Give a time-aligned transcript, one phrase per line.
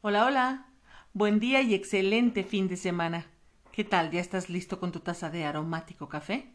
[0.00, 0.66] Hola, hola.
[1.12, 3.26] Buen día y excelente fin de semana.
[3.72, 4.12] ¿Qué tal?
[4.12, 6.54] ¿Ya estás listo con tu taza de aromático café?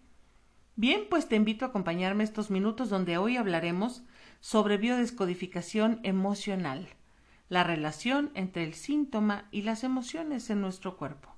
[0.78, 4.04] Bien, pues te invito a acompañarme estos minutos donde hoy hablaremos
[4.40, 6.88] sobre biodescodificación emocional,
[7.50, 11.36] la relación entre el síntoma y las emociones en nuestro cuerpo.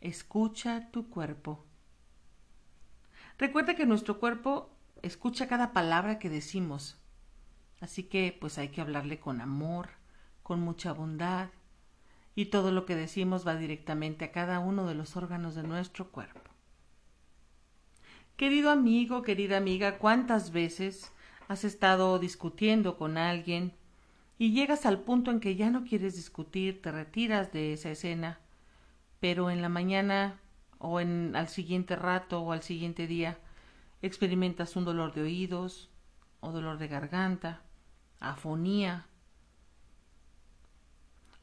[0.00, 1.66] Escucha tu cuerpo.
[3.36, 4.70] Recuerda que nuestro cuerpo
[5.02, 6.98] escucha cada palabra que decimos,
[7.82, 9.90] así que pues hay que hablarle con amor,
[10.46, 11.48] con mucha bondad,
[12.36, 16.12] y todo lo que decimos va directamente a cada uno de los órganos de nuestro
[16.12, 16.52] cuerpo.
[18.36, 21.10] Querido amigo, querida amiga, ¿cuántas veces
[21.48, 23.72] has estado discutiendo con alguien
[24.38, 28.38] y llegas al punto en que ya no quieres discutir, te retiras de esa escena,
[29.18, 30.38] pero en la mañana
[30.78, 33.36] o en al siguiente rato o al siguiente día
[34.00, 35.90] experimentas un dolor de oídos
[36.38, 37.62] o dolor de garganta,
[38.20, 39.08] afonía,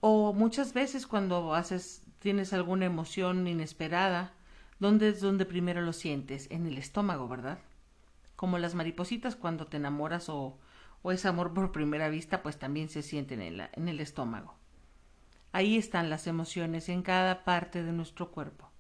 [0.06, 4.34] o muchas veces cuando haces, tienes alguna emoción inesperada,
[4.78, 6.52] ¿dónde es donde primero lo sientes?
[6.52, 7.60] En el estómago, ¿verdad?
[8.36, 10.60] Como las maripositas cuando te enamoras o,
[11.04, 14.56] o es amor por primera vista, pues también se sienten en, en el estómago.
[15.54, 18.72] Ahí están las emociones en cada parte de nuestro cuerpo.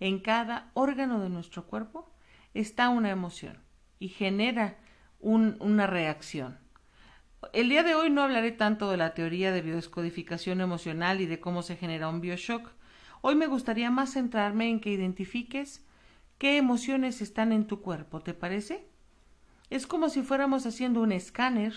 [0.00, 2.12] En cada órgano de nuestro cuerpo
[2.54, 3.62] está una emoción
[4.00, 4.78] y genera
[5.20, 6.58] un, una reacción.
[7.50, 11.40] El día de hoy no hablaré tanto de la teoría de biodescodificación emocional y de
[11.40, 12.70] cómo se genera un bioshock.
[13.20, 15.84] Hoy me gustaría más centrarme en que identifiques
[16.38, 18.86] qué emociones están en tu cuerpo, ¿te parece?
[19.70, 21.74] Es como si fuéramos haciendo un escáner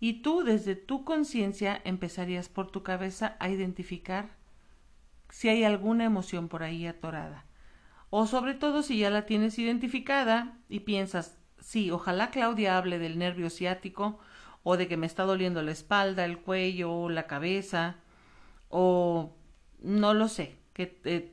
[0.00, 4.36] y tú desde tu conciencia empezarías por tu cabeza a identificar
[5.28, 7.44] si hay alguna emoción por ahí atorada.
[8.10, 13.18] O sobre todo si ya la tienes identificada y piensas, sí, ojalá Claudia hable del
[13.18, 14.18] nervio ciático
[14.70, 17.96] o de que me está doliendo la espalda, el cuello, la cabeza,
[18.68, 19.34] o
[19.80, 20.84] no lo sé, que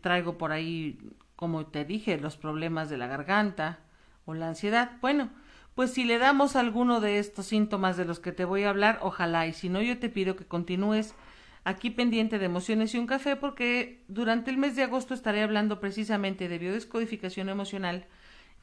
[0.02, 0.98] traigo por ahí,
[1.36, 3.80] como te dije, los problemas de la garganta
[4.24, 4.92] o la ansiedad.
[5.02, 5.32] Bueno,
[5.74, 9.00] pues si le damos alguno de estos síntomas de los que te voy a hablar,
[9.02, 11.14] ojalá, y si no, yo te pido que continúes
[11.66, 15.82] aquí pendiente de emociones y un café, porque durante el mes de agosto estaré hablando
[15.82, 18.06] precisamente de biodescodificación emocional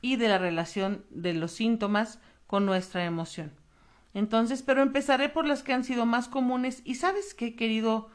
[0.00, 3.53] y de la relación de los síntomas con nuestra emoción.
[4.15, 8.11] Entonces, pero empezaré por las que han sido más comunes y sabes qué, querido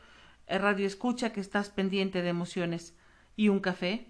[0.46, 2.96] eh, radio escucha que estás pendiente de emociones
[3.36, 4.08] y un café,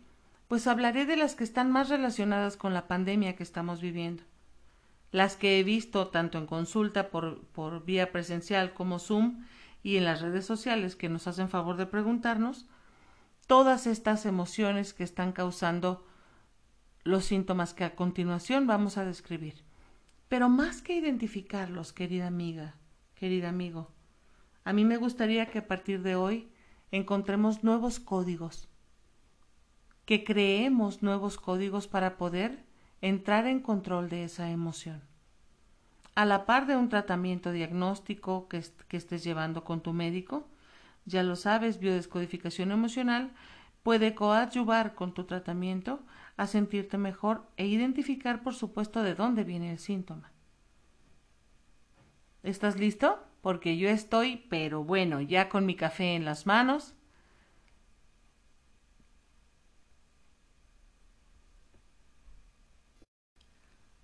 [0.48, 4.24] pues hablaré de las que están más relacionadas con la pandemia que estamos viviendo.
[5.12, 9.46] Las que he visto tanto en consulta por, por vía presencial como Zoom
[9.82, 12.68] y en las redes sociales que nos hacen favor de preguntarnos,
[13.48, 16.06] todas estas emociones que están causando
[17.04, 19.67] los síntomas que a continuación vamos a describir.
[20.28, 22.76] Pero más que identificarlos, querida amiga,
[23.16, 23.92] querido amigo,
[24.66, 26.50] a mí me gustaría que a partir de hoy
[26.92, 28.68] encontremos nuevos códigos,
[30.06, 32.66] que creemos nuevos códigos para poder
[33.02, 35.02] entrar en control de esa emoción.
[36.16, 40.48] A la par de un tratamiento diagnóstico que, que estés llevando con tu médico,
[41.06, 43.32] ya lo sabes, biodescodificación emocional
[43.84, 46.02] puede coadyuvar con tu tratamiento
[46.38, 50.32] a sentirte mejor e identificar, por supuesto, de dónde viene el síntoma.
[52.44, 53.20] ¿Estás listo?
[53.42, 56.94] Porque yo estoy, pero bueno, ya con mi café en las manos.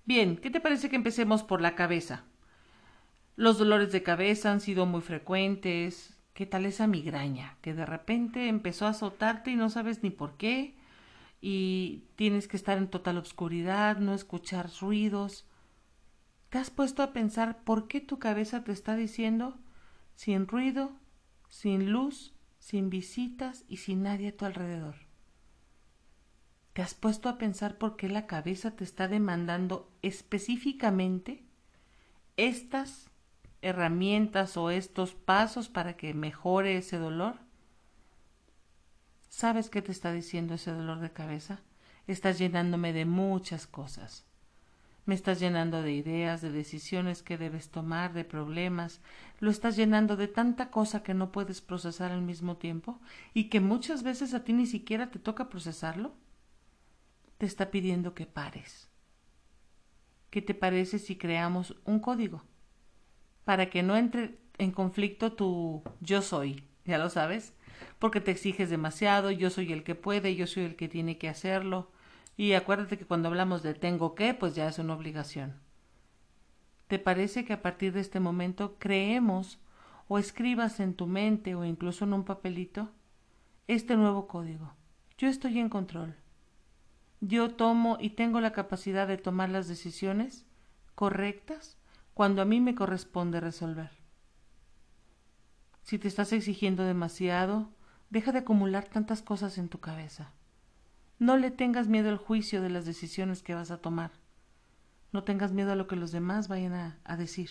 [0.06, 2.26] Bien, ¿qué te parece que empecemos por la cabeza?
[3.36, 6.20] Los dolores de cabeza han sido muy frecuentes.
[6.34, 10.36] ¿Qué tal esa migraña que de repente empezó a azotarte y no sabes ni por
[10.38, 10.76] qué?
[11.46, 15.46] Y tienes que estar en total oscuridad, no escuchar ruidos.
[16.48, 19.60] ¿Te has puesto a pensar por qué tu cabeza te está diciendo
[20.16, 20.94] sin ruido,
[21.50, 24.96] sin luz, sin visitas y sin nadie a tu alrededor?
[26.72, 31.44] ¿Te has puesto a pensar por qué la cabeza te está demandando específicamente
[32.38, 33.10] estas
[33.62, 37.42] herramientas o estos pasos para que mejore ese dolor?
[39.36, 41.60] ¿Sabes qué te está diciendo ese dolor de cabeza?
[42.06, 44.28] Estás llenándome de muchas cosas.
[45.08, 49.02] Me estás llenando de ideas, de decisiones que debes tomar, de problemas.
[49.40, 53.02] Lo estás llenando de tanta cosa que no puedes procesar al mismo tiempo
[53.34, 56.14] y que muchas veces a ti ni siquiera te toca procesarlo.
[57.40, 58.88] Te está pidiendo que pares.
[60.30, 62.44] ¿Qué te parece si creamos un código?
[63.46, 67.56] Para que no entre en conflicto tu yo soy, ya lo sabes,
[68.00, 71.30] porque te exiges demasiado, yo soy el que puede, yo soy el que tiene que
[71.30, 71.92] hacerlo.
[72.36, 75.60] Y acuérdate que cuando hablamos de tengo que, pues ya es una obligación.
[76.88, 79.60] ¿Te parece que a partir de este momento creemos
[80.08, 82.92] o escribas en tu mente o incluso en un papelito
[83.68, 84.74] este nuevo código.
[85.18, 86.16] Yo estoy en control.
[87.22, 90.46] Yo tomo y tengo la capacidad de tomar las decisiones
[90.96, 91.78] correctas
[92.14, 93.92] cuando a mí me corresponde resolver.
[95.84, 97.72] Si te estás exigiendo demasiado,
[98.14, 100.34] deja de acumular tantas cosas en tu cabeza.
[101.18, 104.12] No le tengas miedo al juicio de las decisiones que vas a tomar.
[105.12, 106.74] No tengas miedo a lo que los demás vayan
[107.04, 107.50] a, decir.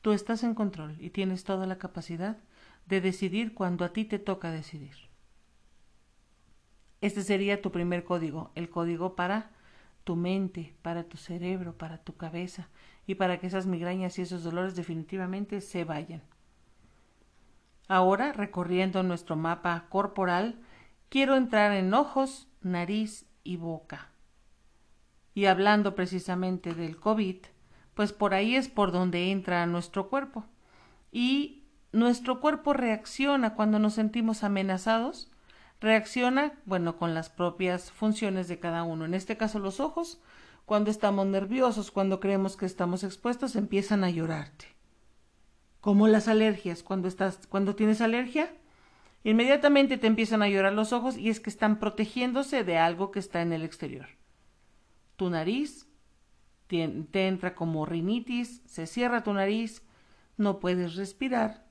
[0.00, 2.38] Tú estás en control y tienes toda la capacidad
[2.86, 4.94] de decidir cuando a ti te toca decidir.
[7.02, 9.50] Este sería tu primer código, el código para
[10.04, 12.70] tu mente, para tu cerebro, para tu cabeza
[13.06, 16.22] y para que esas migrañas y esos dolores definitivamente se vayan.
[17.88, 20.58] Ahora, recorriendo nuestro mapa corporal,
[21.08, 24.08] quiero entrar en ojos, nariz y boca.
[25.34, 27.38] Y hablando precisamente del COVID,
[27.94, 30.44] pues por ahí es por donde entra nuestro cuerpo.
[31.12, 35.30] Y nuestro cuerpo reacciona cuando nos sentimos amenazados,
[35.80, 39.04] reacciona, bueno, con las propias funciones de cada uno.
[39.04, 40.20] En este caso los ojos,
[40.64, 44.73] cuando estamos nerviosos, cuando creemos que estamos expuestos, empiezan a llorarte.
[45.84, 48.50] Como las alergias, cuando estás cuando tienes alergia,
[49.22, 53.18] inmediatamente te empiezan a llorar los ojos y es que están protegiéndose de algo que
[53.18, 54.08] está en el exterior.
[55.16, 55.86] Tu nariz
[56.68, 59.82] te, te entra como rinitis, se cierra tu nariz,
[60.38, 61.64] no puedes respirar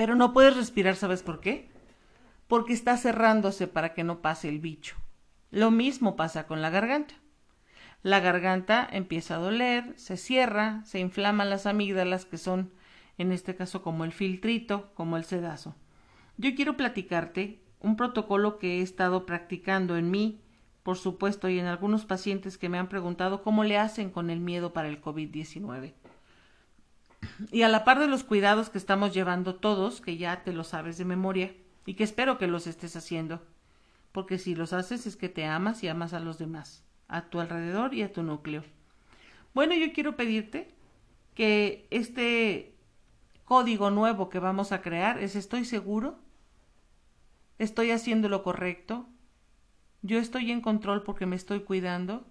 [0.00, 1.68] pero no puedes respirar, ¿sabes por qué?
[2.48, 4.96] Porque está cerrándose para que no pase el bicho.
[5.50, 7.16] Lo mismo pasa con la garganta.
[8.02, 12.72] La garganta empieza a doler, se cierra, se inflaman las amígdalas, que son,
[13.18, 15.74] en este caso, como el filtrito, como el sedazo.
[16.36, 20.40] Yo quiero platicarte un protocolo que he estado practicando en mí,
[20.82, 24.40] por supuesto, y en algunos pacientes que me han preguntado cómo le hacen con el
[24.40, 25.92] miedo para el COVID-19
[27.50, 30.64] y a la par de los cuidados que estamos llevando todos, que ya te lo
[30.64, 31.54] sabes de memoria,
[31.86, 33.42] y que espero que los estés haciendo,
[34.12, 37.40] porque si los haces es que te amas y amas a los demás, a tu
[37.40, 38.64] alrededor y a tu núcleo.
[39.52, 40.72] Bueno, yo quiero pedirte
[41.34, 42.74] que este
[43.44, 46.18] código nuevo que vamos a crear es estoy seguro,
[47.58, 49.08] estoy haciendo lo correcto,
[50.02, 52.24] yo estoy en control porque me estoy cuidando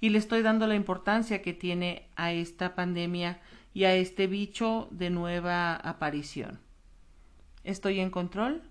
[0.00, 3.40] y le estoy dando la importancia que tiene a esta pandemia
[3.72, 6.60] y a este bicho de nueva aparición.
[7.64, 8.62] ¿Estoy en control?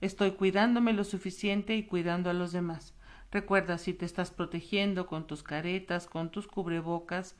[0.00, 2.93] Estoy cuidándome lo suficiente y cuidando a los demás.
[3.34, 7.34] Recuerda, si te estás protegiendo con tus caretas, con tus cubrebocas,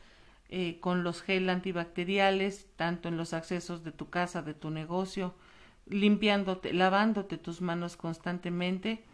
[0.49, 5.37] eh, con los gel antibacteriales, tanto en los accesos de tu casa, de tu negocio,
[5.87, 9.05] limpiándote, lavándote tus manos constantemente,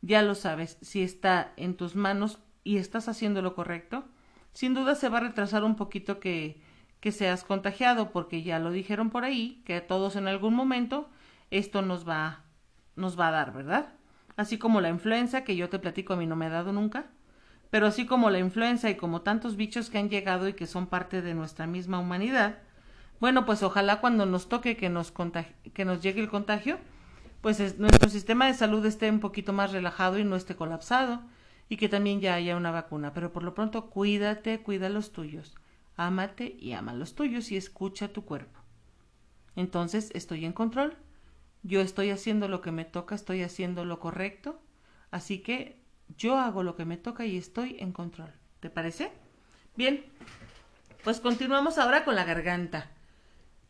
[0.00, 4.06] ya lo sabes, si está en tus manos y estás haciendo lo correcto,
[4.54, 6.62] sin duda se va a retrasar un poquito que,
[7.00, 11.10] que seas contagiado, porque ya lo dijeron por ahí, que a todos en algún momento
[11.50, 12.44] esto nos va,
[12.96, 13.92] nos va a dar, ¿verdad?
[14.36, 17.06] Así como la influenza, que yo te platico a mí no me ha dado nunca,
[17.70, 20.86] pero así como la influenza y como tantos bichos que han llegado y que son
[20.86, 22.58] parte de nuestra misma humanidad,
[23.20, 25.12] bueno, pues ojalá cuando nos toque que nos,
[25.72, 26.78] que nos llegue el contagio,
[27.40, 31.22] pues nuestro sistema de salud esté un poquito más relajado y no esté colapsado
[31.68, 33.12] y que también ya haya una vacuna.
[33.14, 35.54] Pero por lo pronto cuídate, cuida los tuyos.
[35.96, 38.60] Ámate y ama los tuyos y escucha tu cuerpo.
[39.56, 40.96] Entonces estoy en control.
[41.62, 44.60] Yo estoy haciendo lo que me toca, estoy haciendo lo correcto.
[45.10, 45.76] Así que
[46.16, 48.32] yo hago lo que me toca y estoy en control.
[48.60, 49.12] ¿Te parece?
[49.76, 50.04] Bien,
[51.04, 52.90] pues continuamos ahora con la garganta.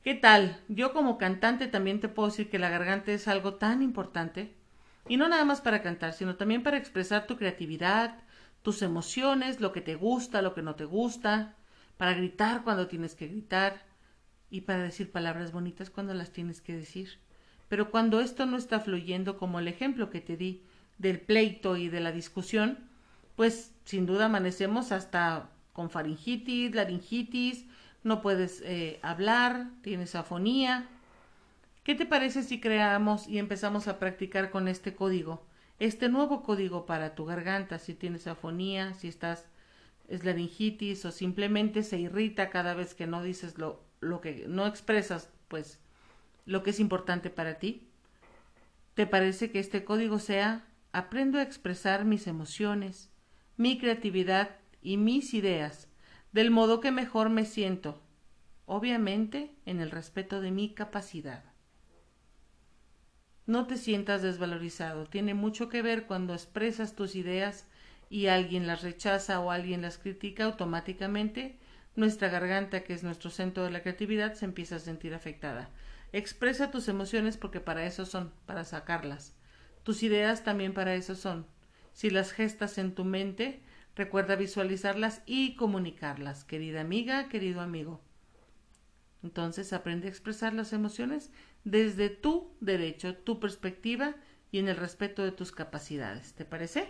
[0.02, 0.60] ¿Qué tal?
[0.68, 4.54] Yo como cantante también te puedo decir que la garganta es algo tan importante
[5.08, 8.18] y no nada más para cantar, sino también para expresar tu creatividad,
[8.62, 11.54] tus emociones, lo que te gusta, lo que no te gusta,
[11.96, 13.84] para gritar cuando tienes que gritar
[14.50, 17.18] y para decir palabras bonitas cuando las tienes que decir.
[17.72, 20.60] Pero cuando esto no está fluyendo como el ejemplo que te di
[20.98, 22.78] del pleito y de la discusión,
[23.34, 27.64] pues sin duda amanecemos hasta con faringitis, laringitis,
[28.04, 30.86] no puedes eh, hablar, tienes afonía,
[31.82, 35.46] ¿Qué te parece si creamos y empezamos a practicar con este código?
[35.78, 39.46] Este nuevo código para tu garganta, si tienes afonía, si estás
[40.08, 44.66] es laringitis o simplemente se irrita cada vez que no dices lo, lo que no
[44.66, 45.81] expresas, pues
[46.44, 47.88] lo que es importante para ti.
[48.94, 53.10] ¿Te parece que este código sea aprendo a expresar mis emociones,
[53.56, 55.88] mi creatividad y mis ideas
[56.32, 58.02] del modo que mejor me siento,
[58.66, 61.44] obviamente en el respeto de mi capacidad?
[63.46, 65.06] No te sientas desvalorizado.
[65.06, 67.66] Tiene mucho que ver cuando expresas tus ideas
[68.08, 71.58] y alguien las rechaza o alguien las critica automáticamente.
[71.94, 75.68] nuestra garganta, que es nuestro centro de la creatividad, se empieza a sentir afectada.
[76.12, 79.34] Expresa tus emociones porque para eso son, para sacarlas.
[79.82, 81.46] Tus ideas también para eso son.
[81.92, 83.62] Si las gestas en tu mente,
[83.96, 88.00] recuerda visualizarlas y comunicarlas, querida amiga, querido amigo.
[89.22, 91.30] Entonces aprende a expresar las emociones
[91.64, 94.14] desde tu derecho, tu perspectiva
[94.50, 96.34] y en el respeto de tus capacidades.
[96.34, 96.88] ¿Te parece?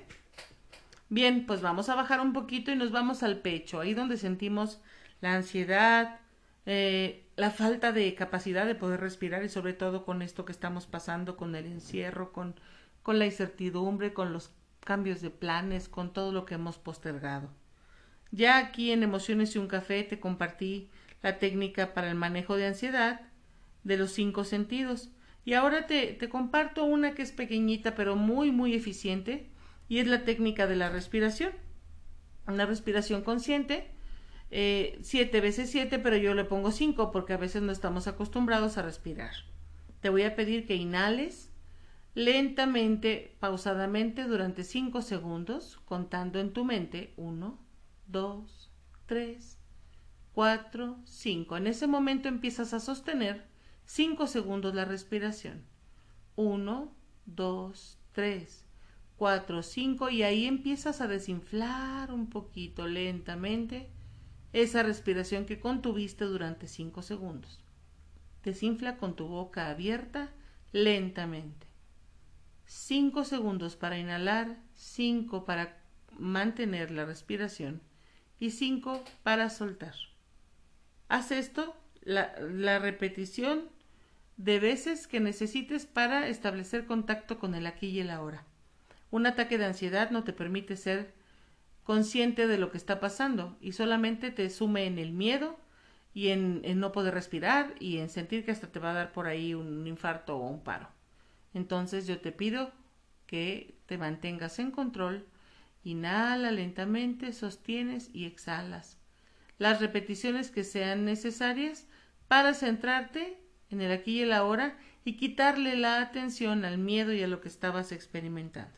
[1.09, 4.81] Bien, pues vamos a bajar un poquito y nos vamos al pecho, ahí donde sentimos
[5.21, 6.21] la ansiedad,
[6.65, 10.87] eh, la falta de capacidad de poder respirar y sobre todo con esto que estamos
[10.87, 12.55] pasando, con el encierro, con,
[13.03, 17.51] con la incertidumbre, con los cambios de planes, con todo lo que hemos postergado.
[18.31, 20.91] Ya aquí en Emociones y un Café te compartí
[21.23, 23.21] la técnica para el manejo de ansiedad
[23.85, 25.11] de los cinco sentidos.
[25.45, 29.51] Y ahora te, te comparto una que es pequeñita pero muy muy eficiente
[29.89, 31.53] y es la técnica de la respiración.
[32.47, 33.91] Una respiración consciente,
[34.55, 38.77] eh, siete veces siete, pero yo le pongo cinco porque a veces no estamos acostumbrados
[38.77, 39.33] a respirar.
[40.01, 41.51] Te voy a pedir que inhales
[42.15, 47.59] lentamente, pausadamente durante cinco segundos, contando en tu mente uno,
[48.07, 48.71] dos,
[49.07, 49.59] tres,
[50.35, 51.57] cuatro, cinco.
[51.57, 53.47] En ese momento empiezas a sostener
[53.87, 55.65] cinco segundos la respiración.
[56.37, 56.93] Uno,
[57.25, 58.67] dos, tres,
[59.17, 63.89] cuatro, cinco y ahí empiezas a desinflar un poquito lentamente
[64.53, 67.61] esa respiración que contuviste durante cinco segundos.
[68.43, 70.31] Desinfla con tu boca abierta
[70.73, 71.67] lentamente.
[72.67, 75.83] Cinco segundos para inhalar, cinco para
[76.19, 77.83] mantener la respiración
[78.39, 79.95] y cinco para soltar.
[81.09, 83.71] Haz esto, la, la repetición
[84.37, 88.45] de veces que necesites para establecer contacto con el aquí y el ahora.
[89.11, 91.15] Un ataque de ansiedad no te permite ser
[91.85, 95.59] consciente de lo que está pasando y solamente te sume en el miedo
[96.15, 99.27] y en, no poder respirar y en sentir que hasta te va a dar por
[99.27, 100.89] ahí un infarto o un paro.
[101.55, 102.73] Entonces yo te pido
[103.27, 105.27] que te mantengas en control,
[105.85, 108.99] inhala lentamente, sostienes y exhalas
[109.63, 111.87] las repeticiones que sean necesarias
[112.27, 113.39] para centrarte
[113.71, 117.41] en el aquí y el ahora y quitarle la atención al miedo y a lo
[117.41, 118.77] que estabas experimentando.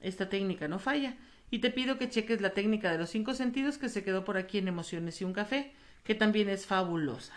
[0.00, 1.16] Esta técnica no falla
[1.50, 4.36] y te pido que cheques la técnica de los cinco sentidos que se quedó por
[4.36, 5.72] aquí en Emociones y un café,
[6.04, 7.34] que también es fabulosa.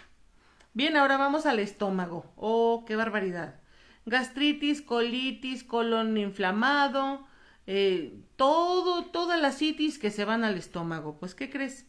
[0.73, 2.31] Bien, ahora vamos al estómago.
[2.35, 3.59] Oh, qué barbaridad.
[4.05, 7.27] Gastritis, colitis, colon inflamado,
[7.67, 11.19] eh, todo, todas las citis que se van al estómago.
[11.19, 11.87] Pues, ¿qué crees?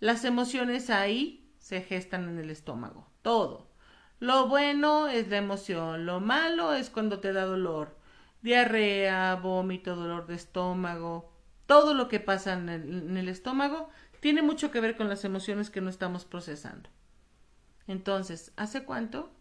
[0.00, 3.70] Las emociones ahí se gestan en el estómago, todo.
[4.18, 7.96] Lo bueno es la emoción, lo malo es cuando te da dolor,
[8.40, 11.31] diarrea, vómito, dolor de estómago,
[11.72, 12.68] todo lo que pasa en
[13.16, 13.88] el, estómago
[14.20, 16.90] tiene mucho que ver con las emociones que no estamos procesando.
[17.86, 19.32] Entonces, ¿hace cuánto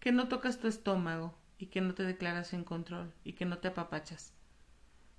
[0.00, 3.58] que no tocas tu estómago y que no te declaras en control y que no
[3.58, 4.32] te apapachas?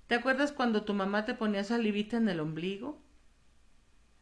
[0.08, 3.00] ¿Te acuerdas cuando tu mamá te ponía salivita en el ombligo?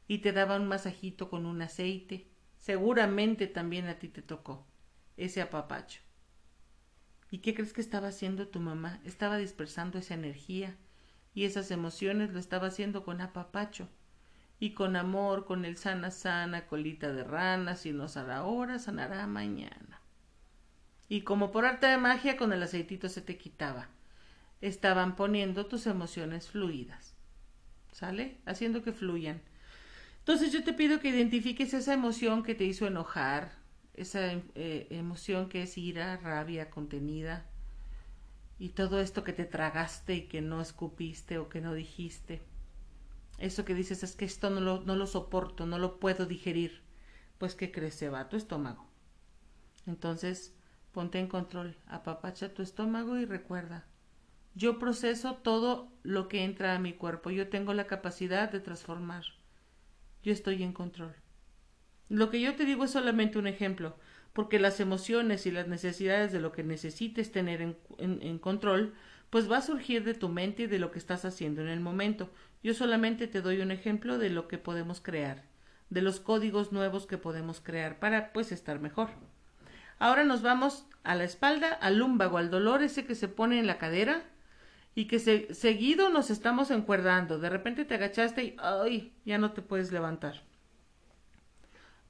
[0.09, 2.29] y te daba un masajito con un aceite.
[2.59, 4.67] Seguramente también a ti te tocó
[5.17, 6.03] ese apapacho.
[7.31, 9.01] ¿Y qué crees que estaba haciendo tu mamá?
[9.05, 10.77] Estaba dispersando esa energía
[11.37, 13.89] y esas emociones lo estaba haciendo con apapacho
[14.59, 19.25] y con amor, con el sana sana, colita de rana, si no sana ahora, sanará
[19.29, 20.01] mañana.
[21.09, 23.87] Y como por arte de magia con el aceitito se te quitaba.
[24.61, 27.15] Estaban poniendo tus emociones fluidas.
[27.93, 28.39] ¿Sale?
[28.47, 29.41] Haciendo que fluyan
[30.27, 33.53] entonces yo te pido que identifiques esa emoción que te hizo enojar,
[33.95, 37.47] esa eh, emoción que es ira, rabia contenida
[38.59, 42.43] y todo esto que te tragaste y que no escupiste o que no dijiste.
[43.39, 46.83] Eso que dices es que esto no lo, no lo soporto, no lo puedo digerir.
[47.39, 48.87] Pues que crece, va a tu estómago.
[49.87, 50.55] Entonces,
[50.93, 53.87] ponte en control, apapacha tu estómago y recuerda,
[54.55, 59.25] yo proceso todo lo que entra a mi cuerpo, yo tengo la capacidad de transformar
[60.27, 61.15] yo estoy en control.
[62.09, 63.97] Lo que yo te digo es solamente un ejemplo,
[64.37, 68.93] porque las emociones y las necesidades de lo que necesites tener en, en, control,
[69.31, 71.81] pues va a surgir de tu mente y de lo que estás haciendo en el
[71.81, 72.31] momento.
[72.63, 75.45] Yo solamente te doy un ejemplo de lo que podemos crear,
[75.89, 79.09] de los códigos nuevos que podemos crear para pues estar mejor.
[79.99, 83.67] Ahora nos vamos a la espalda, al lúmbago, al dolor ese que se pone en
[83.67, 84.23] la cadera,
[84.95, 87.39] y que seguido nos estamos encuerdando.
[87.39, 89.15] De repente te agachaste y ¡ay!
[89.25, 90.43] ya no te puedes levantar.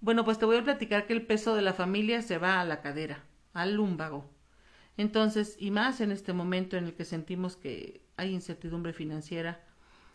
[0.00, 2.64] Bueno, pues te voy a platicar que el peso de la familia se va a
[2.64, 4.30] la cadera, al lúmbago.
[4.96, 9.64] Entonces, y más en este momento en el que sentimos que hay incertidumbre financiera,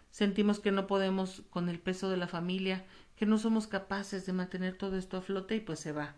[0.10, 2.86] sentimos que no podemos con el peso de la familia,
[3.16, 6.16] que no somos capaces de mantener todo esto a flote y pues se va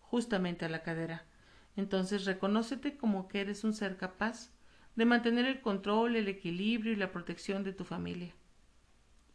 [0.00, 1.24] justamente a la cadera.
[1.76, 4.50] Entonces reconócete como que eres un ser capaz
[4.96, 8.34] de mantener el control, el equilibrio y la protección de tu familia.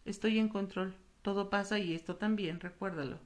[0.06, 3.20] Estoy en control, todo pasa y esto también, recuérdalo.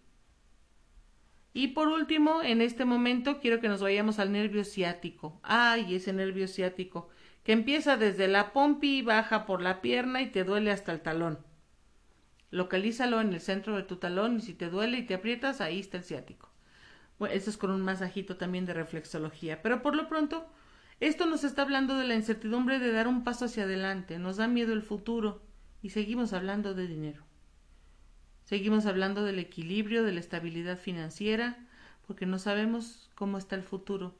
[1.58, 5.40] Y por último, en este momento quiero que nos vayamos al nervio ciático.
[5.42, 7.10] Ay, ese nervio ciático,
[7.44, 11.40] que empieza desde la pompi baja por la pierna y te duele hasta el talón.
[12.52, 15.80] Localízalo en el centro de tu talón y si te duele y te aprietas, ahí
[15.80, 16.52] está el ciático.
[17.18, 19.64] Bueno, eso es con un masajito también de reflexología.
[19.64, 20.46] Pero por lo pronto,
[21.00, 24.48] esto nos está hablando de la incertidumbre de dar un paso hacia adelante, nos da
[24.48, 25.42] miedo el futuro
[25.82, 27.27] y seguimos hablando de dinero.
[28.48, 31.68] Seguimos hablando del equilibrio, de la estabilidad financiera,
[32.08, 34.16] porque no sabemos cómo está el futuro.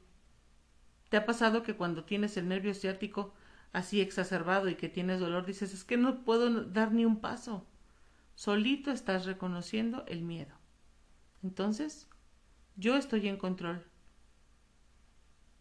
[1.08, 3.32] ¿Te ha pasado que cuando tienes el nervio ciático
[3.72, 7.64] así exacerbado y que tienes dolor dices es que no puedo dar ni un paso?
[8.34, 10.54] Solito estás reconociendo el miedo.
[11.42, 12.06] Entonces,
[12.76, 13.82] yo estoy en control.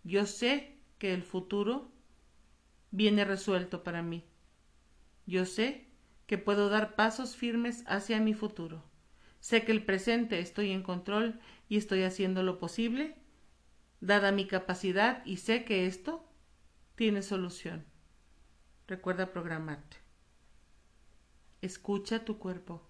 [0.03, 1.89] Yo sé que el futuro
[2.91, 4.25] viene resuelto para mí.
[5.25, 5.86] Yo sé
[6.27, 8.83] que puedo dar pasos firmes hacia mi futuro.
[9.39, 13.15] Sé que el presente estoy en control y estoy haciendo lo posible,
[14.01, 16.29] dada mi capacidad, y sé que esto
[16.95, 17.85] tiene solución.
[18.87, 19.97] Recuerda programarte.
[21.61, 22.87] Escucha tu cuerpo.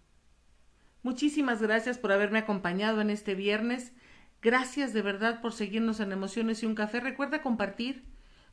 [1.04, 3.94] Muchísimas gracias por haberme acompañado en este viernes.
[4.42, 7.00] Gracias de verdad por seguirnos en Emociones y un Café.
[7.00, 8.06] Recuerda compartir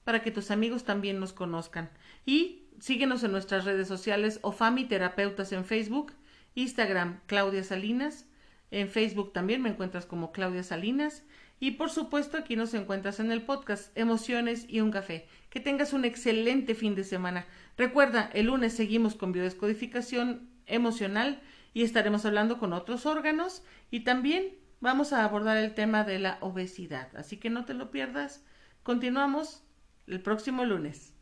[0.05, 1.91] para que tus amigos también nos conozcan.
[2.25, 6.13] Y síguenos en nuestras redes sociales Ofami Terapeutas en Facebook,
[6.55, 8.27] Instagram Claudia Salinas,
[8.71, 11.23] en Facebook también me encuentras como Claudia Salinas
[11.61, 15.29] y por supuesto aquí nos encuentras en el podcast Emociones y un café.
[15.49, 17.47] Que tengas un excelente fin de semana.
[17.77, 21.41] Recuerda, el lunes seguimos con biodescodificación emocional
[21.73, 26.39] y estaremos hablando con otros órganos y también vamos a abordar el tema de la
[26.41, 27.15] obesidad.
[27.17, 28.45] Así que no te lo pierdas.
[28.83, 29.63] Continuamos
[30.07, 31.14] el próximo lunes.